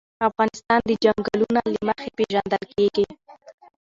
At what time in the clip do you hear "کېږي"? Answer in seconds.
2.73-3.05